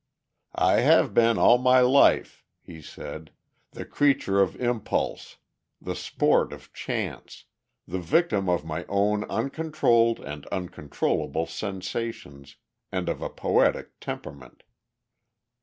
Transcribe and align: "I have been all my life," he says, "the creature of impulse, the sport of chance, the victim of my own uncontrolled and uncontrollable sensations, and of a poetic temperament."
"I 0.55 0.79
have 0.79 1.13
been 1.13 1.37
all 1.37 1.59
my 1.59 1.81
life," 1.81 2.43
he 2.59 2.81
says, 2.81 3.25
"the 3.69 3.85
creature 3.85 4.41
of 4.41 4.59
impulse, 4.59 5.37
the 5.79 5.93
sport 5.95 6.51
of 6.51 6.73
chance, 6.73 7.45
the 7.87 7.99
victim 7.99 8.49
of 8.49 8.65
my 8.65 8.83
own 8.89 9.25
uncontrolled 9.25 10.19
and 10.19 10.47
uncontrollable 10.47 11.45
sensations, 11.45 12.55
and 12.91 13.09
of 13.09 13.21
a 13.21 13.29
poetic 13.29 13.99
temperament." 13.99 14.63